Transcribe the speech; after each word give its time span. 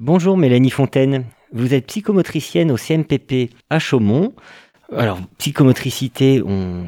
Bonjour 0.00 0.36
Mélanie 0.36 0.70
Fontaine, 0.70 1.24
vous 1.52 1.74
êtes 1.74 1.88
psychomotricienne 1.88 2.70
au 2.70 2.76
CMPP 2.76 3.50
à 3.68 3.80
Chaumont. 3.80 4.32
Alors, 4.96 5.18
psychomotricité, 5.38 6.40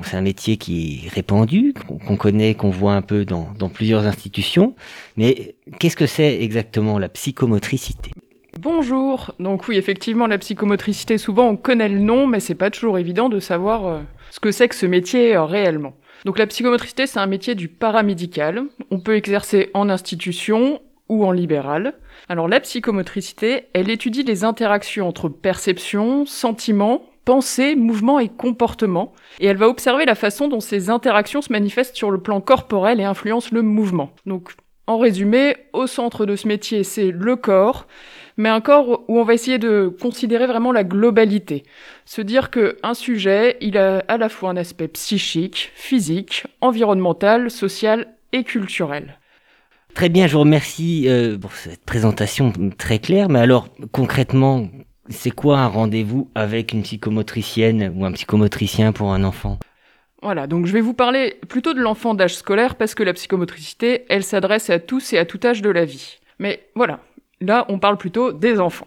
c'est 0.04 0.16
un 0.16 0.20
métier 0.20 0.58
qui 0.58 1.02
est 1.04 1.08
répandu, 1.08 1.74
qu'on 2.06 2.16
connaît, 2.16 2.54
qu'on 2.54 2.70
voit 2.70 2.92
un 2.92 3.02
peu 3.02 3.24
dans, 3.24 3.52
plusieurs 3.74 4.06
institutions. 4.06 4.76
Mais 5.16 5.56
qu'est-ce 5.80 5.96
que 5.96 6.06
c'est 6.06 6.40
exactement 6.40 7.00
la 7.00 7.08
psychomotricité? 7.08 8.12
Bonjour. 8.60 9.34
Donc 9.40 9.66
oui, 9.66 9.76
effectivement, 9.76 10.28
la 10.28 10.38
psychomotricité, 10.38 11.18
souvent 11.18 11.48
on 11.48 11.56
connaît 11.56 11.88
le 11.88 11.98
nom, 11.98 12.28
mais 12.28 12.38
c'est 12.38 12.54
pas 12.54 12.70
toujours 12.70 12.96
évident 12.96 13.28
de 13.28 13.40
savoir 13.40 13.86
euh, 13.86 13.98
ce 14.30 14.38
que 14.38 14.52
c'est 14.52 14.68
que 14.68 14.76
ce 14.76 14.86
métier 14.86 15.34
euh, 15.34 15.42
réellement. 15.42 15.96
Donc 16.26 16.38
la 16.38 16.46
psychomotricité, 16.46 17.08
c'est 17.08 17.18
un 17.18 17.26
métier 17.26 17.56
du 17.56 17.66
paramédical. 17.66 18.62
On 18.92 19.00
peut 19.00 19.16
exercer 19.16 19.70
en 19.74 19.90
institution 19.90 20.80
ou 21.08 21.24
en 21.24 21.32
libéral. 21.32 21.94
Alors 22.30 22.46
la 22.46 22.60
psychomotricité, 22.60 23.64
elle 23.72 23.90
étudie 23.90 24.22
les 24.22 24.44
interactions 24.44 25.08
entre 25.08 25.28
perception, 25.28 26.26
sentiment, 26.26 27.02
pensée, 27.24 27.74
mouvement 27.74 28.20
et 28.20 28.28
comportement, 28.28 29.12
et 29.40 29.46
elle 29.46 29.56
va 29.56 29.68
observer 29.68 30.04
la 30.04 30.14
façon 30.14 30.46
dont 30.46 30.60
ces 30.60 30.90
interactions 30.90 31.42
se 31.42 31.52
manifestent 31.52 31.96
sur 31.96 32.12
le 32.12 32.20
plan 32.20 32.40
corporel 32.40 33.00
et 33.00 33.04
influencent 33.04 33.50
le 33.50 33.62
mouvement. 33.62 34.12
Donc 34.26 34.52
en 34.86 34.98
résumé, 34.98 35.56
au 35.72 35.88
centre 35.88 36.24
de 36.24 36.36
ce 36.36 36.46
métier, 36.46 36.84
c'est 36.84 37.10
le 37.10 37.34
corps, 37.34 37.88
mais 38.36 38.48
un 38.48 38.60
corps 38.60 39.02
où 39.08 39.18
on 39.18 39.24
va 39.24 39.34
essayer 39.34 39.58
de 39.58 39.92
considérer 40.00 40.46
vraiment 40.46 40.70
la 40.70 40.84
globalité. 40.84 41.64
Se 42.04 42.22
dire 42.22 42.50
qu'un 42.50 42.94
sujet, 42.94 43.56
il 43.60 43.76
a 43.76 44.04
à 44.06 44.18
la 44.18 44.28
fois 44.28 44.50
un 44.50 44.56
aspect 44.56 44.86
psychique, 44.86 45.72
physique, 45.74 46.44
environnemental, 46.60 47.50
social 47.50 48.06
et 48.30 48.44
culturel. 48.44 49.19
Très 49.94 50.08
bien, 50.08 50.26
je 50.26 50.34
vous 50.34 50.40
remercie 50.40 51.08
euh, 51.08 51.36
pour 51.38 51.52
cette 51.52 51.84
présentation 51.84 52.52
très 52.78 52.98
claire. 52.98 53.28
Mais 53.28 53.40
alors, 53.40 53.68
concrètement, 53.92 54.68
c'est 55.08 55.30
quoi 55.30 55.58
un 55.58 55.66
rendez-vous 55.66 56.30
avec 56.34 56.72
une 56.72 56.82
psychomotricienne 56.82 57.92
ou 57.96 58.04
un 58.04 58.12
psychomotricien 58.12 58.92
pour 58.92 59.12
un 59.12 59.24
enfant? 59.24 59.58
Voilà, 60.22 60.46
donc 60.46 60.66
je 60.66 60.72
vais 60.72 60.82
vous 60.82 60.94
parler 60.94 61.38
plutôt 61.48 61.72
de 61.72 61.80
l'enfant 61.80 62.14
d'âge 62.14 62.34
scolaire 62.34 62.74
parce 62.74 62.94
que 62.94 63.02
la 63.02 63.14
psychomotricité, 63.14 64.04
elle 64.08 64.22
s'adresse 64.22 64.70
à 64.70 64.78
tous 64.78 65.12
et 65.12 65.18
à 65.18 65.24
tout 65.24 65.40
âge 65.44 65.62
de 65.62 65.70
la 65.70 65.84
vie. 65.86 66.18
Mais 66.38 66.68
voilà, 66.74 67.00
Là, 67.40 67.64
on 67.68 67.78
parle 67.78 67.96
plutôt 67.96 68.32
des 68.32 68.60
enfants. 68.60 68.86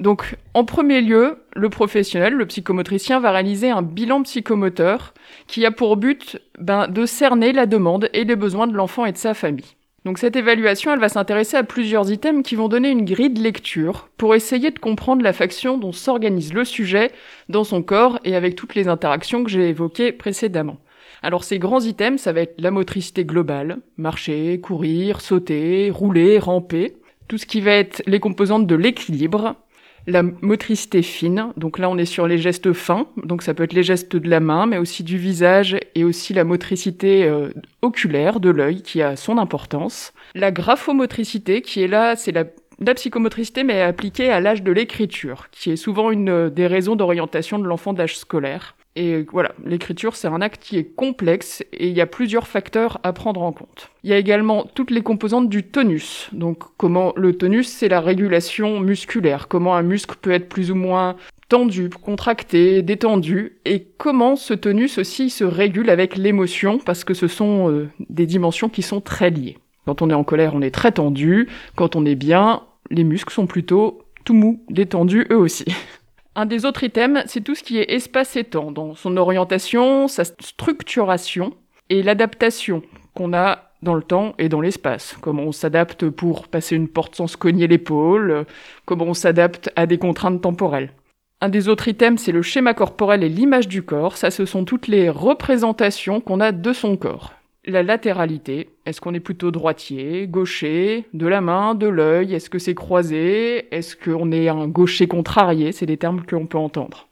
Donc, 0.00 0.36
en 0.54 0.64
premier 0.64 1.02
lieu, 1.02 1.44
le 1.54 1.68
professionnel, 1.68 2.32
le 2.32 2.46
psychomotricien, 2.46 3.20
va 3.20 3.30
réaliser 3.30 3.68
un 3.68 3.82
bilan 3.82 4.22
psychomoteur 4.22 5.12
qui 5.46 5.66
a 5.66 5.70
pour 5.70 5.98
but 5.98 6.40
ben, 6.58 6.88
de 6.88 7.04
cerner 7.04 7.52
la 7.52 7.66
demande 7.66 8.08
et 8.14 8.24
les 8.24 8.36
besoins 8.36 8.66
de 8.66 8.72
l'enfant 8.72 9.04
et 9.04 9.12
de 9.12 9.18
sa 9.18 9.34
famille. 9.34 9.76
Donc 10.06 10.18
cette 10.18 10.36
évaluation, 10.36 10.92
elle 10.92 10.98
va 10.98 11.10
s'intéresser 11.10 11.58
à 11.58 11.62
plusieurs 11.62 12.10
items 12.10 12.42
qui 12.42 12.54
vont 12.54 12.68
donner 12.68 12.90
une 12.90 13.04
grille 13.04 13.30
de 13.30 13.42
lecture 13.42 14.08
pour 14.16 14.34
essayer 14.34 14.70
de 14.70 14.78
comprendre 14.78 15.22
la 15.22 15.34
faction 15.34 15.76
dont 15.76 15.92
s'organise 15.92 16.54
le 16.54 16.64
sujet 16.64 17.10
dans 17.50 17.64
son 17.64 17.82
corps 17.82 18.18
et 18.24 18.34
avec 18.34 18.56
toutes 18.56 18.74
les 18.74 18.88
interactions 18.88 19.44
que 19.44 19.50
j'ai 19.50 19.68
évoquées 19.68 20.12
précédemment. 20.12 20.78
Alors 21.22 21.44
ces 21.44 21.58
grands 21.58 21.80
items, 21.80 22.20
ça 22.20 22.32
va 22.32 22.40
être 22.40 22.58
la 22.58 22.70
motricité 22.70 23.26
globale, 23.26 23.78
marcher, 23.98 24.58
courir, 24.58 25.20
sauter, 25.20 25.90
rouler, 25.90 26.38
ramper, 26.38 26.96
tout 27.28 27.36
ce 27.36 27.44
qui 27.44 27.60
va 27.60 27.72
être 27.72 28.02
les 28.06 28.20
composantes 28.20 28.66
de 28.66 28.74
l'équilibre, 28.74 29.56
la 30.06 30.22
motricité 30.22 31.02
fine, 31.02 31.52
donc 31.56 31.78
là 31.78 31.90
on 31.90 31.98
est 31.98 32.04
sur 32.04 32.26
les 32.26 32.38
gestes 32.38 32.72
fins, 32.72 33.06
donc 33.24 33.42
ça 33.42 33.54
peut 33.54 33.64
être 33.64 33.72
les 33.72 33.82
gestes 33.82 34.16
de 34.16 34.28
la 34.28 34.40
main, 34.40 34.66
mais 34.66 34.78
aussi 34.78 35.02
du 35.02 35.18
visage 35.18 35.76
et 35.94 36.04
aussi 36.04 36.32
la 36.34 36.44
motricité 36.44 37.24
euh, 37.24 37.50
oculaire 37.82 38.40
de 38.40 38.50
l'œil 38.50 38.82
qui 38.82 39.02
a 39.02 39.16
son 39.16 39.38
importance. 39.38 40.12
La 40.34 40.50
graphomotricité 40.50 41.62
qui 41.62 41.82
est 41.82 41.88
là, 41.88 42.16
c'est 42.16 42.32
la, 42.32 42.44
la 42.78 42.94
psychomotricité 42.94 43.64
mais 43.64 43.82
appliquée 43.82 44.30
à 44.30 44.40
l'âge 44.40 44.62
de 44.62 44.72
l'écriture, 44.72 45.48
qui 45.50 45.70
est 45.70 45.76
souvent 45.76 46.10
une 46.10 46.28
euh, 46.28 46.50
des 46.50 46.66
raisons 46.66 46.96
d'orientation 46.96 47.58
de 47.58 47.66
l'enfant 47.66 47.92
d'âge 47.92 48.16
scolaire. 48.16 48.74
Et 48.96 49.24
voilà, 49.30 49.52
l'écriture, 49.64 50.16
c'est 50.16 50.28
un 50.28 50.40
acte 50.40 50.62
qui 50.62 50.76
est 50.76 50.84
complexe 50.84 51.62
et 51.72 51.88
il 51.88 51.96
y 51.96 52.00
a 52.00 52.06
plusieurs 52.06 52.48
facteurs 52.48 52.98
à 53.02 53.12
prendre 53.12 53.40
en 53.42 53.52
compte. 53.52 53.90
Il 54.02 54.10
y 54.10 54.12
a 54.12 54.18
également 54.18 54.66
toutes 54.74 54.90
les 54.90 55.02
composantes 55.02 55.48
du 55.48 55.62
tonus. 55.62 56.28
Donc, 56.32 56.64
comment 56.76 57.12
le 57.16 57.36
tonus, 57.36 57.68
c'est 57.68 57.88
la 57.88 58.00
régulation 58.00 58.80
musculaire. 58.80 59.46
Comment 59.46 59.76
un 59.76 59.82
muscle 59.82 60.16
peut 60.20 60.32
être 60.32 60.48
plus 60.48 60.72
ou 60.72 60.74
moins 60.74 61.16
tendu, 61.48 61.90
contracté, 61.90 62.82
détendu, 62.82 63.58
et 63.64 63.84
comment 63.98 64.36
ce 64.36 64.54
tonus 64.54 64.98
aussi 64.98 65.30
se 65.30 65.44
régule 65.44 65.90
avec 65.90 66.16
l'émotion, 66.16 66.78
parce 66.78 67.02
que 67.02 67.12
ce 67.12 67.26
sont 67.26 67.68
euh, 67.70 67.88
des 68.08 68.24
dimensions 68.24 68.68
qui 68.68 68.82
sont 68.82 69.00
très 69.00 69.30
liées. 69.30 69.58
Quand 69.84 70.00
on 70.00 70.10
est 70.10 70.14
en 70.14 70.24
colère, 70.24 70.54
on 70.54 70.62
est 70.62 70.70
très 70.70 70.92
tendu. 70.92 71.48
Quand 71.74 71.96
on 71.96 72.06
est 72.06 72.14
bien, 72.14 72.62
les 72.90 73.02
muscles 73.02 73.34
sont 73.34 73.46
plutôt 73.46 74.02
tout 74.24 74.34
mous, 74.34 74.62
détendus 74.70 75.26
eux 75.30 75.38
aussi. 75.38 75.64
Un 76.36 76.46
des 76.46 76.64
autres 76.64 76.84
items, 76.84 77.24
c'est 77.26 77.40
tout 77.40 77.56
ce 77.56 77.62
qui 77.62 77.78
est 77.78 77.90
espace 77.92 78.36
et 78.36 78.44
temps, 78.44 78.70
dans 78.70 78.94
son 78.94 79.16
orientation, 79.16 80.06
sa 80.06 80.24
structuration 80.24 81.54
et 81.88 82.02
l'adaptation 82.02 82.82
qu'on 83.14 83.34
a 83.34 83.70
dans 83.82 83.94
le 83.94 84.02
temps 84.02 84.34
et 84.38 84.48
dans 84.48 84.60
l'espace. 84.60 85.16
Comment 85.20 85.42
on 85.42 85.52
s'adapte 85.52 86.08
pour 86.08 86.46
passer 86.46 86.76
une 86.76 86.88
porte 86.88 87.16
sans 87.16 87.26
se 87.26 87.36
cogner 87.36 87.66
l'épaule, 87.66 88.46
comment 88.84 89.06
on 89.06 89.14
s'adapte 89.14 89.72
à 89.74 89.86
des 89.86 89.98
contraintes 89.98 90.40
temporelles. 90.40 90.92
Un 91.40 91.48
des 91.48 91.68
autres 91.68 91.88
items, 91.88 92.22
c'est 92.22 92.32
le 92.32 92.42
schéma 92.42 92.74
corporel 92.74 93.24
et 93.24 93.28
l'image 93.28 93.66
du 93.66 93.82
corps. 93.82 94.16
Ça, 94.16 94.30
ce 94.30 94.44
sont 94.44 94.64
toutes 94.64 94.88
les 94.88 95.08
représentations 95.08 96.20
qu'on 96.20 96.40
a 96.40 96.52
de 96.52 96.72
son 96.72 96.96
corps 96.96 97.32
la 97.70 97.82
latéralité. 97.82 98.70
Est-ce 98.86 99.00
qu'on 99.00 99.14
est 99.14 99.20
plutôt 99.20 99.50
droitier, 99.50 100.26
gaucher, 100.26 101.06
de 101.14 101.26
la 101.26 101.40
main, 101.40 101.74
de 101.74 101.86
l'œil? 101.86 102.34
Est-ce 102.34 102.50
que 102.50 102.58
c'est 102.58 102.74
croisé? 102.74 103.74
Est-ce 103.74 103.96
qu'on 103.96 104.32
est 104.32 104.48
un 104.48 104.68
gaucher 104.68 105.06
contrarié? 105.06 105.72
C'est 105.72 105.86
des 105.86 105.96
termes 105.96 106.22
qu'on 106.24 106.46
peut 106.46 106.58
entendre. 106.58 107.08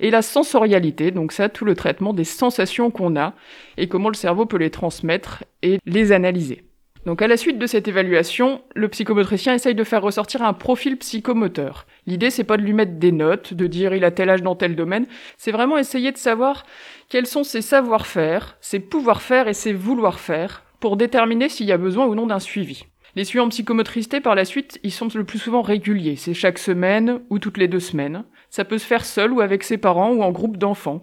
Et 0.00 0.10
la 0.10 0.22
sensorialité, 0.22 1.10
donc 1.10 1.32
ça, 1.32 1.48
tout 1.48 1.64
le 1.64 1.74
traitement 1.74 2.12
des 2.12 2.24
sensations 2.24 2.90
qu'on 2.90 3.16
a 3.16 3.34
et 3.76 3.88
comment 3.88 4.08
le 4.08 4.14
cerveau 4.14 4.44
peut 4.46 4.58
les 4.58 4.70
transmettre 4.70 5.44
et 5.62 5.78
les 5.86 6.12
analyser. 6.12 6.64
Donc 7.06 7.20
à 7.20 7.26
la 7.26 7.36
suite 7.36 7.58
de 7.58 7.66
cette 7.66 7.86
évaluation, 7.86 8.62
le 8.74 8.88
psychomotricien 8.88 9.52
essaye 9.52 9.74
de 9.74 9.84
faire 9.84 10.00
ressortir 10.00 10.42
un 10.42 10.54
profil 10.54 10.96
psychomoteur. 10.96 11.86
L'idée 12.06 12.30
c'est 12.30 12.44
pas 12.44 12.56
de 12.56 12.62
lui 12.62 12.72
mettre 12.72 12.94
des 12.94 13.12
notes, 13.12 13.52
de 13.52 13.66
dire 13.66 13.94
il 13.94 14.04
a 14.04 14.10
tel 14.10 14.30
âge 14.30 14.42
dans 14.42 14.56
tel 14.56 14.74
domaine, 14.74 15.06
c'est 15.36 15.52
vraiment 15.52 15.76
essayer 15.76 16.12
de 16.12 16.16
savoir 16.16 16.64
quels 17.10 17.26
sont 17.26 17.44
ses 17.44 17.60
savoir-faire, 17.60 18.56
ses 18.62 18.80
pouvoir-faire 18.80 19.48
et 19.48 19.54
ses 19.54 19.74
vouloir-faire 19.74 20.62
pour 20.80 20.96
déterminer 20.96 21.50
s'il 21.50 21.66
y 21.66 21.72
a 21.72 21.78
besoin 21.78 22.06
ou 22.06 22.14
non 22.14 22.26
d'un 22.26 22.38
suivi. 22.38 22.86
Les 23.16 23.24
suivis 23.24 23.44
en 23.44 23.48
psychomotricité 23.50 24.20
par 24.20 24.34
la 24.34 24.46
suite, 24.46 24.80
ils 24.82 24.90
sont 24.90 25.08
le 25.14 25.24
plus 25.24 25.38
souvent 25.38 25.62
réguliers, 25.62 26.16
c'est 26.16 26.34
chaque 26.34 26.58
semaine 26.58 27.20
ou 27.28 27.38
toutes 27.38 27.58
les 27.58 27.68
deux 27.68 27.80
semaines. 27.80 28.24
Ça 28.48 28.64
peut 28.64 28.78
se 28.78 28.86
faire 28.86 29.04
seul 29.04 29.32
ou 29.32 29.40
avec 29.40 29.62
ses 29.62 29.78
parents 29.78 30.12
ou 30.12 30.22
en 30.22 30.32
groupe 30.32 30.56
d'enfants. 30.56 31.02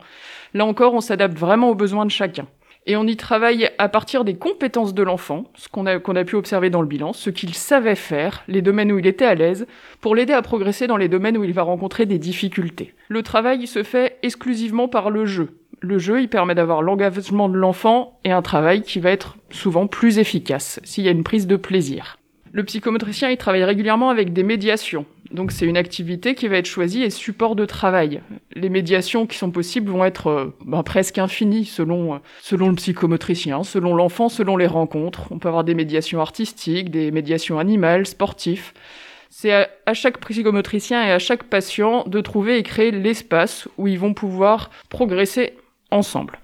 Là 0.54 0.66
encore, 0.66 0.94
on 0.94 1.02
s'adapte 1.02 1.38
vraiment 1.38 1.70
aux 1.70 1.76
besoins 1.76 2.06
de 2.06 2.12
chacun. 2.12 2.48
Et 2.88 2.96
on 2.96 3.06
y 3.06 3.16
travaille 3.16 3.70
à 3.78 3.90
partir 3.90 4.24
des 4.24 4.36
compétences 4.36 4.96
de 4.96 5.04
l'enfant, 5.04 5.44
ce 5.56 5.70
qu'on 5.70 5.86
a, 5.86 6.24
pu 6.24 6.36
observer 6.36 6.70
dans 6.70 6.82
le 6.82 6.88
bilan, 6.88 7.14
ce 7.14 7.30
qu'il 7.30 7.54
savait 7.54 7.96
faire, 7.96 8.44
les 8.48 8.62
domaines 8.62 8.92
où 8.92 8.98
il 8.98 9.06
était 9.06 9.26
à 9.26 9.36
l'aise, 9.36 9.68
pour 10.00 10.16
l'aider 10.16 10.34
à 10.34 10.42
progresser 10.42 10.88
dans 10.88 10.98
les 10.98 11.08
domaines 11.08 11.38
où 11.38 11.44
il 11.44 11.54
va 11.54 11.62
rencontrer 11.62 12.08
des 12.08 12.18
difficultés. 12.18 12.96
Le 13.08 13.22
travail 13.22 13.68
se 13.68 13.84
fait 13.84 14.18
exclusivement 14.24 14.88
par 14.88 15.12
le 15.12 15.26
jeu. 15.26 15.50
Le 15.80 16.00
jeu, 16.00 16.22
il 16.22 16.30
permet 16.30 16.56
d'avoir 16.56 16.82
l'engagement 16.82 17.50
de 17.50 17.58
l'enfant 17.58 18.20
et 18.24 18.32
un 18.32 18.42
travail 18.42 18.82
qui 18.82 19.00
va 19.00 19.12
être 19.12 19.38
souvent 19.50 19.88
plus 19.88 20.18
efficace 20.20 20.80
s'il 20.84 21.04
y 21.04 21.08
a 21.08 21.12
une 21.12 21.24
prise 21.24 21.48
de 21.48 21.56
plaisir. 21.56 22.18
Le 22.54 22.64
psychomotricien, 22.66 23.30
il 23.30 23.38
travaille 23.38 23.64
régulièrement 23.64 24.10
avec 24.10 24.34
des 24.34 24.44
médiations. 24.44 25.06
Donc 25.32 25.54
c'est 25.54 25.66
une 25.66 25.78
activité 25.78 26.36
qui 26.36 26.50
va 26.50 26.58
être 26.58 26.66
choisie 26.66 27.04
et 27.04 27.10
support 27.10 27.56
de 27.56 27.66
travail. 27.66 28.22
Les 28.54 28.68
médiations 28.68 29.26
qui 29.26 29.38
sont 29.38 29.52
possibles 29.52 29.90
vont 29.90 30.04
être 30.04 30.28
euh, 30.28 30.56
ben, 30.66 30.84
presque 30.84 31.18
infinies 31.18 31.64
selon, 31.64 32.16
euh, 32.16 32.18
selon 32.42 32.68
le 32.68 32.76
psychomotricien, 32.76 33.64
selon 33.64 33.96
l'enfant, 33.96 34.28
selon 34.28 34.58
les 34.58 34.68
rencontres. 34.68 35.32
On 35.32 35.40
peut 35.40 35.48
avoir 35.48 35.64
des 35.64 35.76
médiations 35.76 36.20
artistiques, 36.20 36.92
des 36.92 37.12
médiations 37.12 37.60
animales, 37.60 38.06
sportives. 38.06 38.74
C'est 39.30 39.54
à, 39.54 39.70
à 39.86 39.94
chaque 39.94 40.20
psychomotricien 40.20 41.02
et 41.06 41.12
à 41.12 41.20
chaque 41.20 41.44
patient 41.44 42.04
de 42.06 42.20
trouver 42.20 42.58
et 42.58 42.64
créer 42.64 42.92
l'espace 42.92 43.70
où 43.78 43.88
ils 43.88 44.00
vont 44.00 44.14
pouvoir 44.14 44.72
progresser 44.90 45.54
ensemble. 45.92 46.38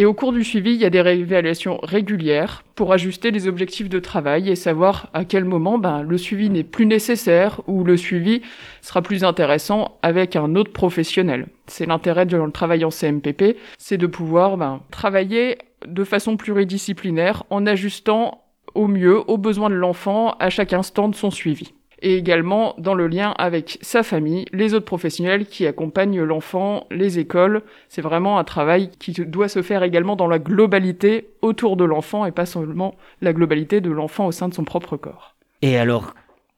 Et 0.00 0.06
au 0.06 0.14
cours 0.14 0.32
du 0.32 0.44
suivi, 0.44 0.72
il 0.72 0.80
y 0.80 0.86
a 0.86 0.90
des 0.90 1.02
réévaluations 1.02 1.78
régulières 1.82 2.64
pour 2.74 2.94
ajuster 2.94 3.30
les 3.30 3.46
objectifs 3.46 3.90
de 3.90 3.98
travail 3.98 4.48
et 4.48 4.56
savoir 4.56 5.10
à 5.12 5.26
quel 5.26 5.44
moment 5.44 5.76
ben, 5.76 6.00
le 6.00 6.16
suivi 6.16 6.48
n'est 6.48 6.64
plus 6.64 6.86
nécessaire 6.86 7.60
ou 7.66 7.84
le 7.84 7.98
suivi 7.98 8.40
sera 8.80 9.02
plus 9.02 9.24
intéressant 9.24 9.98
avec 10.00 10.36
un 10.36 10.54
autre 10.54 10.72
professionnel. 10.72 11.48
C'est 11.66 11.84
l'intérêt 11.84 12.24
de 12.24 12.38
le 12.38 12.50
travail 12.50 12.82
en 12.82 12.88
CMPP, 12.88 13.58
c'est 13.76 13.98
de 13.98 14.06
pouvoir 14.06 14.56
ben, 14.56 14.80
travailler 14.90 15.58
de 15.86 16.04
façon 16.04 16.38
pluridisciplinaire 16.38 17.44
en 17.50 17.66
ajustant 17.66 18.42
au 18.74 18.86
mieux 18.86 19.18
aux 19.30 19.36
besoins 19.36 19.68
de 19.68 19.74
l'enfant 19.74 20.34
à 20.40 20.48
chaque 20.48 20.72
instant 20.72 21.10
de 21.10 21.14
son 21.14 21.30
suivi 21.30 21.74
et 22.02 22.16
également 22.16 22.74
dans 22.78 22.94
le 22.94 23.06
lien 23.06 23.34
avec 23.38 23.78
sa 23.82 24.02
famille, 24.02 24.44
les 24.52 24.74
autres 24.74 24.86
professionnels 24.86 25.46
qui 25.46 25.66
accompagnent 25.66 26.22
l'enfant, 26.22 26.86
les 26.90 27.18
écoles. 27.18 27.62
C'est 27.88 28.02
vraiment 28.02 28.38
un 28.38 28.44
travail 28.44 28.90
qui 28.98 29.12
doit 29.12 29.48
se 29.48 29.62
faire 29.62 29.82
également 29.82 30.16
dans 30.16 30.28
la 30.28 30.38
globalité 30.38 31.28
autour 31.42 31.76
de 31.76 31.84
l'enfant 31.84 32.24
et 32.26 32.32
pas 32.32 32.46
seulement 32.46 32.94
la 33.20 33.32
globalité 33.32 33.80
de 33.80 33.90
l'enfant 33.90 34.26
au 34.26 34.32
sein 34.32 34.48
de 34.48 34.54
son 34.54 34.64
propre 34.64 34.96
corps. 34.96 35.34
Et 35.62 35.76
alors, 35.76 36.14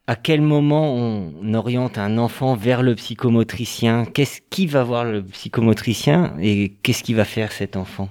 à 0.06 0.16
quel 0.16 0.40
moment 0.40 0.94
on 0.94 1.54
oriente 1.54 1.98
un 1.98 2.18
enfant 2.18 2.54
vers 2.54 2.82
le 2.82 2.94
psychomotricien? 2.94 4.04
Qu'est-ce 4.04 4.40
qui 4.50 4.66
va 4.66 4.82
voir 4.84 5.04
le 5.04 5.22
psychomotricien 5.22 6.34
et 6.40 6.72
qu'est-ce 6.82 7.02
qui 7.02 7.14
va 7.14 7.24
faire 7.24 7.52
cet 7.52 7.76
enfant? 7.76 8.08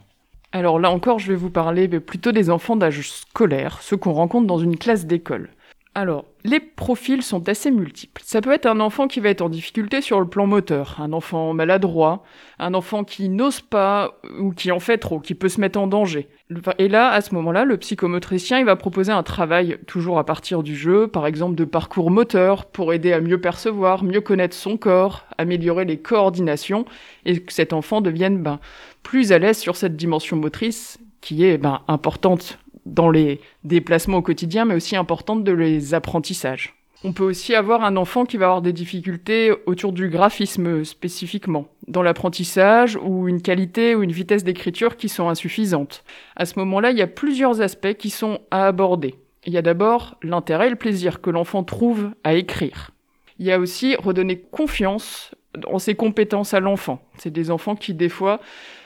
Alors 0.54 0.80
là 0.80 0.92
encore, 0.92 1.20
je 1.20 1.28
vais 1.28 1.38
vous 1.38 1.50
parler 1.50 1.88
plutôt 1.88 2.34
des 2.34 2.50
enfants 2.50 2.76
d'âge 2.76 3.10
scolaire, 3.10 3.82
ceux 3.82 3.96
qu'on 3.96 4.12
rencontre 4.12 4.48
dans 4.48 4.58
une 4.58 4.78
classe 4.78 5.06
d'école. 5.06 5.50
Alors, 5.94 6.24
les 6.46 6.62
profils 6.62 7.22
sont 7.22 7.50
assez 7.50 7.70
multiples. 7.70 8.22
Ça 8.24 8.40
peut 8.40 8.54
être 8.54 8.66
un 8.66 8.80
enfant 8.80 9.10
qui 9.10 9.20
va 9.20 9.28
être 9.28 9.42
en 9.42 9.50
difficulté 9.50 10.00
sur 10.00 10.22
le 10.22 10.28
plan 10.28 10.48
moteur, 10.48 10.96
un 11.02 11.12
enfant 11.12 11.54
maladroit, 11.54 12.24
un 12.60 12.74
enfant 12.74 13.04
qui 13.04 13.28
n'ose 13.28 13.60
pas 13.60 14.18
ou 14.40 14.52
qui 14.54 14.72
en 14.72 14.80
fait 14.80 14.98
trop, 14.98 15.20
qui 15.20 15.36
peut 15.36 15.50
se 15.50 15.60
mettre 15.60 15.78
en 15.78 15.88
danger. 15.88 16.30
Et 16.78 16.88
là, 16.88 17.10
à 17.10 17.20
ce 17.20 17.36
moment-là, 17.36 17.66
le 17.66 17.76
psychomotricien, 17.76 18.60
il 18.60 18.66
va 18.66 18.78
proposer 18.78 19.12
un 19.12 19.22
travail 19.24 19.80
toujours 19.86 20.18
à 20.18 20.26
partir 20.26 20.64
du 20.64 20.78
jeu, 20.78 21.08
par 21.08 21.28
exemple 21.28 21.56
de 21.56 21.66
parcours 21.66 22.10
moteur, 22.10 22.66
pour 22.68 22.94
aider 22.94 23.12
à 23.12 23.20
mieux 23.20 23.42
percevoir, 23.42 24.06
mieux 24.06 24.22
connaître 24.22 24.56
son 24.56 24.78
corps, 24.78 25.26
améliorer 25.38 25.84
les 25.84 26.00
coordinations, 26.00 26.86
et 27.26 27.42
que 27.42 27.52
cet 27.52 27.74
enfant 27.74 28.00
devienne 28.00 28.42
ben, 28.42 28.62
plus 29.04 29.34
à 29.34 29.40
l'aise 29.40 29.58
sur 29.58 29.76
cette 29.76 29.98
dimension 29.98 30.38
motrice 30.38 31.00
qui 31.20 31.44
est 31.46 31.58
ben, 31.58 31.82
importante 31.90 32.58
dans 32.86 33.10
les 33.10 33.40
déplacements 33.64 34.18
au 34.18 34.22
quotidien, 34.22 34.66
mais 34.66 34.76
aussi 34.76 34.96
importante 34.96 35.44
de 35.44 35.52
les 35.52 35.94
apprentissages. 35.94 36.76
On 37.04 37.14
peut 37.14 37.24
aussi 37.24 37.56
avoir 37.56 37.84
un 37.84 37.98
enfant 37.98 38.26
qui 38.26 38.38
va 38.38 38.46
avoir 38.46 38.62
des 38.62 38.74
difficultés 38.74 39.52
autour 39.66 39.92
du 39.92 40.08
graphisme 40.10 40.84
spécifiquement, 40.84 41.68
dans 41.88 42.04
l'apprentissage 42.04 42.96
ou 43.02 43.28
une 43.28 43.42
qualité 43.42 43.96
ou 43.96 44.04
une 44.04 44.12
vitesse 44.12 44.44
d'écriture 44.44 44.98
qui 44.98 45.10
sont 45.10 45.28
insuffisantes. 45.28 46.04
À 46.36 46.46
ce 46.46 46.60
moment-là, 46.60 46.92
il 46.92 46.98
y 46.98 47.02
a 47.02 47.08
plusieurs 47.08 47.62
aspects 47.62 47.96
qui 47.96 48.12
sont 48.12 48.40
à 48.52 48.68
aborder. 48.68 49.16
Il 49.46 49.54
y 49.54 49.58
a 49.58 49.64
d'abord 49.64 50.18
l'intérêt 50.22 50.68
et 50.68 50.72
le 50.72 50.76
plaisir 50.76 51.22
que 51.22 51.32
l'enfant 51.32 51.64
trouve 51.64 52.12
à 52.24 52.36
écrire. 52.36 52.92
Il 53.40 53.48
y 53.48 53.52
a 53.52 53.58
aussi 53.58 53.96
redonner 53.96 54.38
confiance 54.40 55.34
en 55.66 55.80
ses 55.80 55.96
compétences 55.96 56.54
à 56.54 56.60
l'enfant. 56.60 57.02
C'est 57.18 57.34
des 57.34 57.50
enfants 57.50 57.76
qui, 57.76 57.96
des 57.96 58.10
fois, 58.10 58.40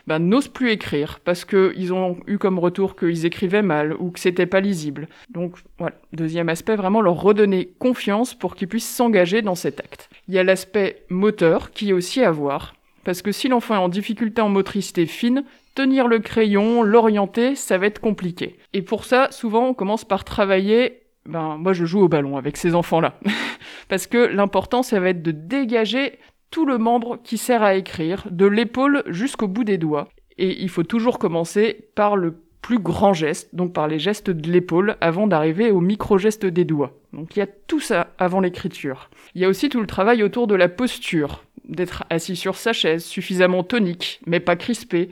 ben, 0.08 0.20
n'osent 0.20 0.48
plus 0.48 0.72
écrire 0.72 1.20
parce 1.24 1.46
qu'ils 1.46 1.94
ont 1.94 2.18
eu 2.28 2.38
comme 2.38 2.60
retour 2.60 2.96
qu'ils 2.96 3.26
écrivaient 3.26 3.62
mal 3.62 3.94
ou 3.94 4.12
que 4.12 4.20
c'était 4.20 4.46
pas 4.46 4.60
lisible. 4.60 5.08
Donc 5.30 5.58
voilà, 5.78 5.96
deuxième 6.14 6.50
aspect, 6.50 6.76
vraiment 6.76 7.02
leur 7.02 7.22
redonner 7.22 7.70
confiance 7.80 8.34
pour 8.34 8.56
qu'ils 8.56 8.68
puissent 8.68 8.90
s'engager 8.90 9.42
dans 9.42 9.56
cet 9.56 9.80
acte. 9.80 10.10
Il 10.28 10.34
y 10.34 10.40
a 10.40 10.44
l'aspect 10.44 11.04
moteur 11.10 11.72
qui 11.72 11.90
est 11.90 11.94
aussi 11.94 12.24
à 12.24 12.32
voir, 12.32 12.76
parce 13.04 13.22
que 13.22 13.32
si 13.32 13.48
l'enfant 13.48 13.76
est 13.76 13.80
en 13.80 13.90
difficulté 13.90 14.42
en 14.42 14.50
motricité 14.50 15.06
fine, 15.06 15.44
tenir 15.76 16.08
le 16.08 16.20
crayon, 16.20 16.84
l'orienter, 16.84 17.56
ça 17.56 17.78
va 17.78 17.88
être 17.88 18.00
compliqué. 18.00 18.58
Et 18.74 18.82
pour 18.82 19.06
ça, 19.06 19.28
souvent, 19.32 19.68
on 19.68 19.74
commence 19.74 20.06
par 20.06 20.24
travailler 20.24 21.02
ben, 21.26 21.58
moi 21.58 21.74
je 21.74 21.86
joue 21.86 22.02
au 22.02 22.08
ballon 22.08 22.38
avec 22.38 22.56
ces 22.58 22.76
enfants-là. 22.76 23.16
Parce 23.90 24.08
que 24.08 24.18
l'important, 24.18 24.84
ça 24.84 25.00
va 25.00 25.10
être 25.10 25.24
de 25.24 25.32
dégager 25.32 26.20
tout 26.52 26.66
le 26.66 26.78
membre 26.78 27.20
qui 27.24 27.38
sert 27.38 27.64
à 27.64 27.76
écrire, 27.76 28.26
de 28.30 28.46
l'épaule 28.46 29.04
jusqu'au 29.08 29.48
bout 29.48 29.64
des 29.64 29.78
doigts. 29.78 30.08
Et 30.38 30.62
il 30.62 30.70
faut 30.70 30.84
toujours 30.84 31.20
commencer 31.20 31.88
par 31.96 32.16
le 32.16 32.36
plus 32.62 32.80
grand 32.80 33.14
geste, 33.14 33.54
donc 33.54 33.74
par 33.74 33.88
les 33.88 34.00
gestes 34.00 34.32
de 34.32 34.52
l'épaule, 34.52 34.98
avant 35.00 35.28
d'arriver 35.28 35.70
au 35.70 35.82
micro-geste 35.82 36.48
des 36.48 36.66
doigts. 36.66 36.94
Donc 37.14 37.36
il 37.36 37.40
y 37.40 37.44
a 37.44 37.48
tout 37.48 37.80
ça 37.80 38.08
avant 38.18 38.40
l'écriture. 38.40 39.10
Il 39.36 39.42
y 39.42 39.46
a 39.46 39.50
aussi 39.50 39.70
tout 39.70 39.82
le 39.82 39.88
travail 39.88 40.24
autour 40.24 40.48
de 40.48 40.56
la 40.56 40.68
posture, 40.68 41.44
d'être 41.68 42.06
assis 42.10 42.36
sur 42.36 42.56
sa 42.56 42.74
chaise, 42.74 43.06
suffisamment 43.06 43.64
tonique, 43.64 44.20
mais 44.26 44.40
pas 44.40 44.56
crispé, 44.56 45.10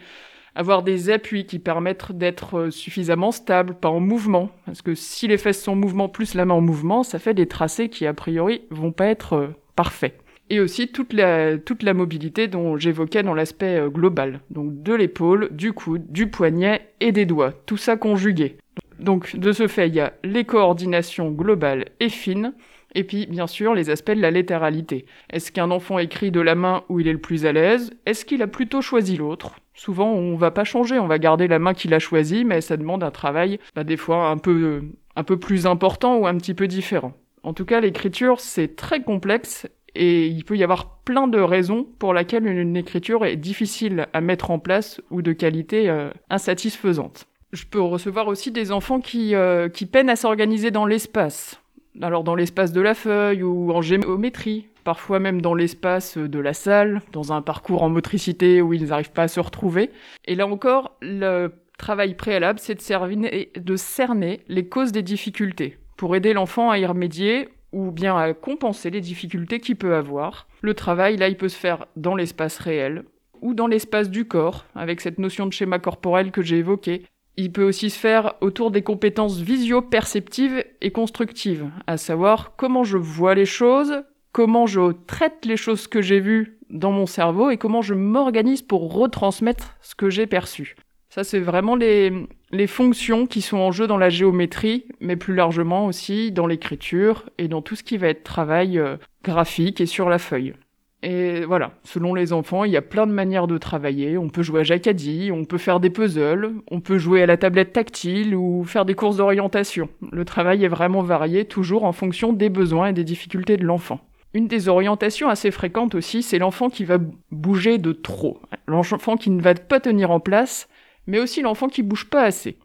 avoir 0.56 0.84
des 0.84 1.10
appuis 1.10 1.46
qui 1.46 1.60
permettent 1.60 2.12
d'être 2.12 2.70
suffisamment 2.70 3.32
stable, 3.32 3.76
pas 3.76 3.90
en 3.90 4.00
mouvement, 4.00 4.50
parce 4.66 4.82
que 4.82 4.96
si 4.96 5.28
les 5.28 5.38
fesses 5.38 5.62
sont 5.62 5.74
en 5.74 5.76
mouvement 5.76 6.10
plus 6.10 6.34
la 6.34 6.46
main 6.46 6.56
en 6.56 6.62
mouvement, 6.62 7.04
ça 7.04 7.20
fait 7.20 7.34
des 7.34 7.48
tracés 7.48 7.90
qui 7.90 8.06
a 8.06 8.14
priori 8.14 8.62
vont 8.70 8.92
pas 8.92 9.06
être 9.08 9.34
euh, 9.34 9.48
parfaits 9.76 10.20
et 10.54 10.60
aussi 10.60 10.88
toute 10.88 11.14
la, 11.14 11.94
mobilité 11.94 12.48
dont 12.48 12.78
j'évoquais 12.78 13.24
dans 13.24 13.34
l'aspect 13.34 13.80
euh, 13.80 13.90
global. 13.90 14.42
Donc 14.50 14.84
de 14.84 14.94
l'épaule, 14.94 15.50
du 15.52 15.74
coude, 15.74 16.12
du 16.12 16.28
poignet 16.28 16.90
et 17.00 17.12
des 17.12 17.26
doigts. 17.26 17.54
Tout 17.66 17.78
ça 17.78 17.98
conjugué. 17.98 18.58
Donc 19.00 19.36
de 19.36 19.52
ce 19.52 19.68
fait, 19.68 19.88
il 19.88 19.96
y 19.96 20.00
a 20.00 20.14
les 20.24 20.44
coordinations 20.44 21.32
globales 21.32 21.86
et 22.00 22.10
fines, 22.10 22.54
et 22.96 23.04
puis 23.04 23.26
bien 23.26 23.48
sûr 23.48 23.74
les 23.74 23.90
aspects 23.90 24.12
de 24.12 24.22
la 24.22 24.32
latéralité. 24.32 25.06
Est-ce 25.32 25.52
qu'un 25.52 25.72
enfant 25.72 25.98
écrit 25.98 26.30
de 26.30 26.42
la 26.42 26.56
main 26.56 26.84
où 26.90 27.00
il 27.00 27.08
est 27.08 27.14
le 27.14 27.18
plus 27.18 27.46
à 27.46 27.52
l'aise? 27.52 27.92
Est-ce 28.06 28.26
qu'il 28.26 28.44
a 28.44 28.48
plutôt 28.48 28.82
choisi 28.82 29.18
l'autre? 29.18 29.56
Souvent 29.74 30.12
on 30.12 30.36
va 30.36 30.52
pas 30.52 30.64
changer, 30.64 31.00
on 31.00 31.08
va 31.08 31.18
garder 31.18 31.48
la 31.48 31.58
main 31.58 31.74
qu'il 31.74 31.94
a 31.96 32.00
choisie, 32.00 32.46
mais 32.46 32.62
ça 32.62 32.78
demande 32.78 33.04
un 33.04 33.12
travail 33.12 33.60
bah, 33.76 33.84
des 33.84 33.98
fois 33.98 34.30
un 34.30 34.38
peu 34.38 35.40
plus 35.40 35.66
important 35.66 36.18
ou 36.18 36.28
un 36.28 36.38
petit 36.38 36.54
peu 36.54 36.68
différent. 36.68 37.14
En 37.44 37.54
tout 37.54 37.66
cas, 37.66 37.82
l'écriture, 37.82 38.40
c'est 38.40 38.78
très 38.78 39.04
complexe 39.04 39.68
et 39.96 40.28
il 40.28 40.44
peut 40.44 40.58
y 40.58 40.64
avoir 40.64 41.00
plein 41.00 41.28
de 41.28 41.40
raisons 41.40 41.86
pour 42.00 42.14
lesquelles 42.14 42.48
une 42.48 42.76
écriture 42.76 43.26
est 43.26 43.36
difficile 43.36 44.08
à 44.14 44.22
mettre 44.22 44.52
en 44.52 44.60
place 44.60 45.02
ou 45.12 45.22
de 45.22 45.34
qualité 45.34 45.90
euh, 45.90 46.10
insatisfaisante. 46.30 47.28
Je 47.52 47.66
peux 47.66 47.82
recevoir 47.82 48.28
aussi 48.28 48.52
des 48.52 48.72
enfants 48.72 49.00
qui, 49.00 49.36
euh, 49.36 49.70
qui 49.70 49.86
peinent 49.86 50.10
à 50.10 50.16
s'organiser 50.16 50.72
dans 50.72 50.86
l'espace. 50.86 51.62
Alors 52.02 52.24
dans 52.24 52.34
l'espace 52.34 52.72
de 52.72 52.82
la 52.82 52.96
feuille 52.96 53.44
ou 53.44 53.72
en 53.72 53.82
géométrie, 53.82 54.68
parfois 54.84 55.20
même 55.20 55.42
dans 55.42 55.54
l'espace 55.54 56.18
de 56.18 56.40
la 56.40 56.54
salle, 56.54 57.02
dans 57.12 57.32
un 57.32 57.44
parcours 57.44 57.84
en 57.84 57.90
motricité 57.90 58.62
où 58.62 58.74
ils 58.74 58.88
n'arrivent 58.88 59.12
pas 59.12 59.24
à 59.24 59.28
se 59.28 59.40
retrouver. 59.40 59.92
Et 60.26 60.34
là 60.34 60.48
encore, 60.48 60.98
le 61.02 61.52
travail 61.78 62.16
préalable, 62.16 62.58
c'est 62.58 62.76
de, 62.76 63.60
de 63.60 63.76
cerner 63.76 64.42
les 64.48 64.68
causes 64.68 64.92
des 64.92 65.04
difficultés 65.04 65.78
pour 65.98 66.16
aider 66.16 66.34
l'enfant 66.34 66.72
à 66.72 66.80
y 66.80 66.86
remédier 66.86 67.50
ou 67.74 67.92
bien 67.92 68.16
à 68.16 68.34
compenser 68.34 68.90
les 68.90 69.02
difficultés 69.02 69.60
qu'il 69.60 69.76
peut 69.76 69.96
avoir. 69.96 70.48
Le 70.62 70.74
travail, 70.74 71.18
là, 71.18 71.28
il 71.28 71.36
peut 71.36 71.50
se 71.50 71.58
faire 71.58 71.88
dans 71.98 72.16
l'espace 72.16 72.58
réel 72.60 73.04
ou 73.42 73.54
dans 73.54 73.68
l'espace 73.68 74.10
du 74.10 74.26
corps, 74.26 74.66
avec 74.74 75.02
cette 75.02 75.20
notion 75.20 75.46
de 75.46 75.52
schéma 75.52 75.78
corporel 75.78 76.32
que 76.32 76.42
j'ai 76.42 76.60
évoqué. 76.60 77.04
Il 77.36 77.52
peut 77.52 77.64
aussi 77.64 77.90
se 77.90 78.00
faire 78.00 78.36
autour 78.40 78.72
des 78.72 78.84
compétences 78.84 79.40
visio-perceptives 79.40 80.64
et 80.80 80.92
constructives, 80.92 81.70
à 81.88 81.98
savoir 81.98 82.56
comment 82.56 82.86
je 82.86 82.98
vois 82.98 83.36
les 83.36 83.46
choses, 83.46 84.04
comment 84.32 84.66
je 84.66 84.94
traite 85.08 85.46
les 85.46 85.58
choses 85.58 85.88
que 85.88 86.02
j'ai 86.02 86.22
vues 86.22 86.60
dans 86.70 86.92
mon 86.92 87.06
cerveau 87.06 87.50
et 87.50 87.58
comment 87.58 87.82
je 87.82 87.94
m'organise 87.94 88.62
pour 88.62 88.94
retransmettre 88.94 89.76
ce 89.82 89.96
que 89.96 90.10
j'ai 90.10 90.26
perçu. 90.26 90.76
Ça, 91.14 91.24
c'est 91.24 91.40
vraiment 91.40 91.76
les, 91.76 92.12
les 92.52 92.66
fonctions 92.66 93.28
qui 93.28 93.42
sont 93.42 93.58
en 93.58 93.72
jeu 93.72 93.86
dans 93.86 94.00
la 94.00 94.10
géométrie, 94.10 94.86
mais 95.00 95.16
plus 95.16 95.36
largement 95.36 95.86
aussi 95.86 96.32
dans 96.32 96.48
l'écriture 96.48 97.30
et 97.38 97.48
dans 97.48 97.62
tout 97.62 97.76
ce 97.76 97.84
qui 97.84 97.98
va 97.98 98.08
être 98.08 98.24
travail 98.24 98.80
euh, 98.80 98.98
graphique 99.24 99.80
et 99.80 99.86
sur 99.86 100.10
la 100.10 100.18
feuille. 100.18 100.56
Et 101.04 101.46
voilà, 101.46 101.74
selon 101.84 102.16
les 102.16 102.34
enfants, 102.34 102.64
il 102.64 102.72
y 102.72 102.78
a 102.78 102.82
plein 102.82 103.06
de 103.06 103.12
manières 103.12 103.46
de 103.46 103.60
travailler. 103.60 104.18
On 104.18 104.30
peut 104.30 104.42
jouer 104.42 104.62
à 104.62 104.64
Jacadie, 104.64 105.30
on 105.32 105.46
peut 105.46 105.60
faire 105.60 105.80
des 105.80 105.92
puzzles, 105.92 106.50
on 106.72 106.80
peut 106.80 106.98
jouer 106.98 107.22
à 107.22 107.28
la 107.28 107.38
tablette 107.38 107.74
tactile 107.74 108.34
ou 108.36 108.64
faire 108.64 108.84
des 108.84 108.96
courses 108.96 109.18
d'orientation. 109.18 109.90
Le 110.12 110.26
travail 110.26 110.66
est 110.66 110.68
vraiment 110.68 111.04
varié, 111.04 111.46
toujours 111.46 111.84
en 111.84 111.92
fonction 111.92 112.34
des 112.34 112.50
besoins 112.50 112.88
et 112.88 112.94
des 112.94 113.04
difficultés 113.04 113.58
de 113.58 113.66
l'enfant. 113.66 114.00
Une 114.34 114.48
des 114.48 114.68
orientations 114.68 115.30
assez 115.30 115.52
fréquentes 115.52 115.94
aussi, 115.94 116.24
c'est 116.24 116.40
l'enfant 116.40 116.72
qui 116.72 116.86
va 116.86 116.98
bouger 117.30 117.78
de 117.78 117.92
trop. 117.92 118.40
L'enfant 118.66 119.16
qui 119.16 119.30
ne 119.30 119.44
va 119.44 119.54
pas 119.54 119.80
tenir 119.80 120.10
en 120.10 120.20
place 120.20 120.68
mais 121.08 121.20
aussi 121.20 121.42
l'enfant 121.42 121.68
qui 121.68 121.84
bouge 121.84 122.10
pas 122.10 122.24
assez. 122.24 122.58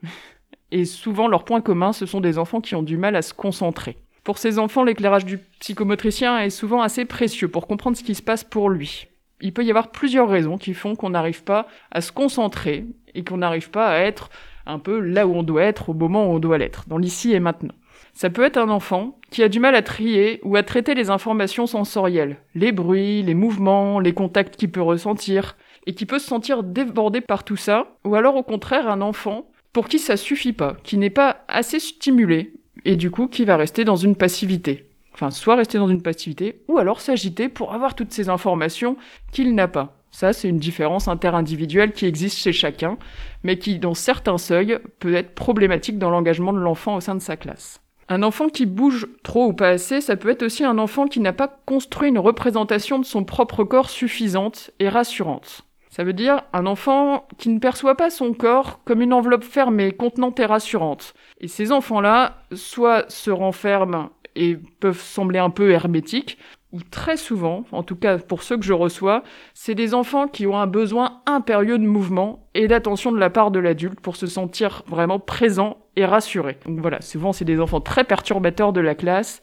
Et 0.71 0.85
souvent, 0.85 1.29
leur 1.29 1.45
point 1.45 1.61
commun, 1.61 1.93
ce 1.93 2.07
sont 2.07 2.21
des 2.21 2.39
enfants 2.39 2.61
qui 2.61 2.75
ont 2.75 2.83
du 2.83 2.97
mal 2.97 3.17
à 3.17 3.23
se 3.23 3.33
concentrer. 3.33 3.97
Pour 4.25 4.39
ces 4.39 4.59
enfants, 4.59 4.85
l'éclairage 4.85 5.25
du 5.25 5.39
psychomotricien 5.61 6.39
est 6.41 6.51
souvent 6.51 6.83
assez 6.83 7.05
précieux 7.07 7.49
pour 7.49 7.67
comprendre 7.67 7.97
ce 7.97 8.03
qui 8.03 8.15
se 8.15 8.23
passe 8.23 8.45
pour 8.45 8.69
lui. 8.69 9.07
Il 9.41 9.55
peut 9.55 9.65
y 9.65 9.71
avoir 9.71 9.91
plusieurs 9.91 10.29
raisons 10.29 10.59
qui 10.59 10.75
font 10.75 10.97
qu'on 10.97 11.11
n'arrive 11.11 11.45
pas 11.45 11.67
à 11.91 12.01
se 12.01 12.13
concentrer 12.13 12.85
et 13.15 13.25
qu'on 13.25 13.39
n'arrive 13.39 13.71
pas 13.71 13.89
à 13.89 14.01
être 14.01 14.29
un 14.67 14.79
peu 14.79 15.01
là 15.01 15.27
où 15.27 15.35
on 15.35 15.43
doit 15.43 15.63
être 15.63 15.89
au 15.89 15.95
moment 15.95 16.27
où 16.27 16.35
on 16.35 16.39
doit 16.39 16.59
l'être, 16.59 16.85
dans 16.89 16.99
l'ici 16.99 17.33
et 17.33 17.41
maintenant. 17.41 17.75
Ça 18.19 18.31
peut 18.31 18.43
être 18.43 18.57
un 18.57 18.69
enfant 18.69 19.17
qui 19.31 19.45
a 19.45 19.49
du 19.49 19.61
mal 19.61 19.77
à 19.77 19.83
trier 19.83 20.41
ou 20.43 20.57
à 20.57 20.65
traiter 20.65 20.97
les 20.97 21.09
informations 21.09 21.69
sensorielles, 21.69 22.39
les 22.57 22.73
bruits, 22.73 23.23
les 23.23 23.35
mouvements, 23.35 24.01
les 24.01 24.13
contacts 24.13 24.57
qu'il 24.57 24.73
peut 24.73 24.83
ressentir, 24.83 25.57
et 25.87 25.95
qui 25.95 26.05
peut 26.05 26.19
se 26.19 26.27
sentir 26.27 26.65
débordé 26.65 27.21
par 27.21 27.45
tout 27.45 27.55
ça, 27.55 27.97
ou 28.05 28.17
alors 28.17 28.35
au 28.35 28.43
contraire 28.43 28.91
un 28.91 29.03
enfant 29.03 29.49
pour 29.73 29.87
qui 29.87 30.01
ça 30.01 30.17
suffit 30.17 30.53
pas, 30.53 30.77
qui 30.83 30.99
n'est 30.99 31.11
pas 31.11 31.45
assez 31.47 31.79
stimulé, 31.79 32.55
et 32.85 32.97
du 32.97 33.13
coup 33.13 33.29
qui 33.29 33.45
va 33.45 33.57
rester 33.57 33.85
dans 33.85 33.95
une 33.95 34.17
passivité. 34.17 34.89
Enfin, 35.15 35.31
soit 35.31 35.55
rester 35.55 35.79
dans 35.79 35.87
une 35.87 36.03
passivité, 36.03 36.65
ou 36.67 36.79
alors 36.79 37.01
s'agiter 37.01 37.49
pour 37.49 37.73
avoir 37.73 37.95
toutes 37.95 38.13
ces 38.13 38.29
informations 38.29 38.97
qu'il 39.31 39.55
n'a 39.55 39.69
pas. 39.69 39.97
Ça, 40.11 40.33
c'est 40.33 40.49
une 40.49 40.59
différence 40.59 41.07
interindividuelle 41.07 41.93
qui 41.93 42.07
existe 42.07 42.39
chez 42.39 42.53
chacun, 42.53 42.99
mais 43.45 43.61
qui, 43.61 43.79
dans 43.79 43.95
certains 43.95 44.39
seuils, 44.39 44.81
peut 44.99 45.15
être 45.15 45.37
problématique 45.37 46.01
dans 46.01 46.11
l'engagement 46.11 46.53
de 46.53 46.59
l'enfant 46.59 46.97
au 46.97 47.01
sein 47.01 47.15
de 47.15 47.21
sa 47.21 47.37
classe. 47.37 47.81
Un 48.09 48.23
enfant 48.23 48.49
qui 48.49 48.65
bouge 48.65 49.07
trop 49.23 49.49
ou 49.49 49.53
pas 49.53 49.69
assez, 49.69 50.01
ça 50.01 50.17
peut 50.17 50.31
être 50.31 50.43
aussi 50.43 50.65
un 50.65 50.79
enfant 50.79 51.07
qui 51.07 51.21
n'a 51.21 51.35
pas 51.35 51.61
construit 51.67 52.09
une 52.09 52.19
représentation 52.19 52.99
de 52.99 53.05
son 53.05 53.25
propre 53.25 53.65
corps 53.65 53.91
suffisante 53.91 54.71
et 54.79 54.89
rassurante. 54.89 55.63
Ça 55.91 56.05
veut 56.05 56.13
dire 56.13 56.43
un 56.53 56.67
enfant 56.67 57.27
qui 57.39 57.49
ne 57.49 57.59
perçoit 57.59 57.97
pas 57.97 58.09
son 58.09 58.33
corps 58.33 58.81
comme 58.85 59.03
une 59.03 59.13
enveloppe 59.13 59.45
fermée, 59.45 59.93
contenante 59.93 60.41
et 60.41 60.47
rassurante. 60.47 61.15
Et 61.41 61.49
ces 61.49 61.73
enfants-là, 61.73 62.39
soit 62.53 63.11
se 63.11 63.31
renferment 63.31 64.11
et 64.37 64.57
peuvent 64.57 65.01
sembler 65.01 65.39
un 65.39 65.51
peu 65.51 65.71
hermétiques, 65.71 66.39
ou 66.73 66.81
très 66.83 67.17
souvent, 67.17 67.65
en 67.73 67.83
tout 67.83 67.97
cas 67.97 68.19
pour 68.19 68.43
ceux 68.43 68.57
que 68.59 68.65
je 68.65 68.73
reçois, 68.73 69.23
c'est 69.55 69.75
des 69.75 69.95
enfants 69.95 70.29
qui 70.29 70.47
ont 70.47 70.59
un 70.59 70.67
besoin 70.67 71.23
impérieux 71.27 71.79
de 71.79 71.87
mouvement 71.87 72.47
et 72.55 72.69
d'attention 72.69 73.13
de 73.13 73.19
la 73.19 73.31
part 73.31 73.51
de 73.51 73.59
l'adulte 73.59 74.01
pour 74.01 74.17
se 74.17 74.27
sentir 74.27 74.83
vraiment 74.87 75.19
présent 75.19 75.79
et 75.97 76.05
rassuré. 76.05 76.59
Donc 76.67 76.81
voilà, 76.81 77.01
souvent 77.01 77.33
c'est 77.33 77.45
des 77.45 77.61
enfants 77.61 77.81
très 77.81 78.05
perturbateurs 78.05 78.73
de 78.73 78.81
la 78.81 78.95
classe, 78.95 79.41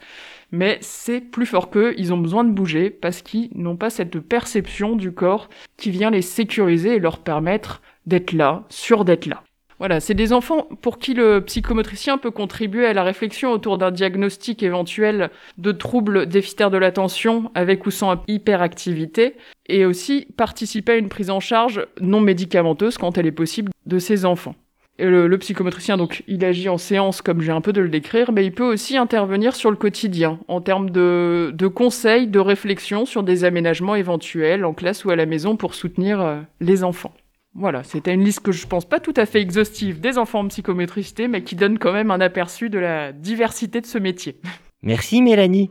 mais 0.52 0.78
c'est 0.82 1.22
plus 1.22 1.46
fort 1.46 1.70
qu'eux, 1.70 1.96
ils 1.98 2.14
ont 2.14 2.18
besoin 2.18 2.44
de 2.44 2.52
bouger 2.52 2.90
parce 2.90 3.22
qu'ils 3.22 3.50
n'ont 3.56 3.78
pas 3.78 3.90
cette 3.90 4.20
perception 4.20 4.96
du 4.96 5.12
corps 5.12 5.50
qui 5.78 5.90
vient 5.92 6.12
les 6.12 6.22
sécuriser 6.22 6.96
et 6.96 7.00
leur 7.00 7.20
permettre 7.20 7.82
d'être 8.06 8.34
là, 8.34 8.66
sûr 8.70 9.04
d'être 9.04 9.26
là. 9.26 9.45
Voilà, 9.80 10.00
c'est 10.00 10.14
des 10.14 10.32
enfants 10.32 10.70
pour 10.82 11.00
qui 11.00 11.14
le 11.14 11.42
psychomotricien 11.42 12.18
peut 12.18 12.32
contribuer 12.32 12.86
à 12.86 12.94
la 12.94 13.04
réflexion 13.04 13.52
autour 13.52 13.78
d'un 13.78 13.92
diagnostic 13.92 14.64
éventuel 14.64 15.30
de 15.58 15.72
troubles 15.74 16.28
déficitaires 16.28 16.72
de 16.72 16.78
l'attention 16.78 17.52
avec 17.56 17.86
ou 17.86 17.92
sans 17.92 18.24
hyperactivité 18.28 19.36
et 19.68 19.86
aussi 19.86 20.28
participer 20.38 20.94
à 20.94 20.96
une 20.96 21.10
prise 21.10 21.30
en 21.30 21.42
charge 21.42 21.86
non 22.00 22.22
médicamenteuse 22.22 22.98
quand 22.98 23.18
elle 23.18 23.26
est 23.26 23.34
possible 23.34 23.72
de 23.86 24.00
ces 24.00 24.24
enfants. 24.24 24.56
Et 24.98 25.06
le, 25.06 25.38
psychomotricien, 25.38 25.98
donc, 25.98 26.24
il 26.26 26.46
agit 26.46 26.70
en 26.70 26.78
séance 26.78 27.22
comme 27.22 27.42
j'ai 27.42 27.52
un 27.52 27.60
peu 27.60 27.74
de 27.74 27.82
le 27.82 27.90
décrire, 27.90 28.32
mais 28.32 28.46
il 28.46 28.54
peut 28.54 28.64
aussi 28.64 28.96
intervenir 28.96 29.54
sur 29.54 29.70
le 29.70 29.76
quotidien, 29.76 30.40
en 30.48 30.62
termes 30.62 30.90
de, 30.90 31.52
de 31.54 31.68
conseils, 31.68 32.28
de 32.28 32.40
réflexion 32.40 33.06
sur 33.06 33.22
des 33.22 33.44
aménagements 33.44 33.96
éventuels 33.96 34.64
en 34.64 34.74
classe 34.74 35.04
ou 35.04 35.10
à 35.10 35.18
la 35.18 35.26
maison 35.26 35.58
pour 35.58 35.76
soutenir 35.76 36.22
euh, 36.22 36.40
les 36.62 36.86
enfants. 36.86 37.14
Voilà, 37.58 37.84
c'était 37.84 38.14
une 38.14 38.24
liste 38.24 38.42
que 38.42 38.52
je 38.52 38.68
pense 38.68 38.84
pas 38.84 39.00
tout 39.00 39.14
à 39.16 39.26
fait 39.26 39.40
exhaustive 39.40 40.02
des 40.02 40.18
enfants 40.18 40.40
en 40.40 40.48
psychométricité, 40.50 41.30
mais 41.30 41.42
qui 41.42 41.56
donne 41.56 41.80
quand 41.80 41.94
même 41.94 42.12
un 42.12 42.20
aperçu 42.20 42.70
de 42.70 42.78
la 42.78 43.14
diversité 43.14 43.80
de 43.80 43.86
ce 43.86 43.98
métier. 43.98 44.42
Merci 44.84 45.22
Mélanie. 45.22 45.70